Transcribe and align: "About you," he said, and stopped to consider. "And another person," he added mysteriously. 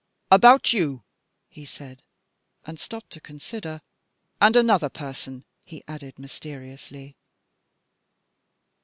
"About 0.31 0.73
you," 0.73 1.03
he 1.47 1.63
said, 1.63 2.01
and 2.65 2.79
stopped 2.79 3.11
to 3.11 3.21
consider. 3.21 3.81
"And 4.41 4.55
another 4.55 4.89
person," 4.89 5.45
he 5.63 5.83
added 5.87 6.17
mysteriously. 6.17 7.15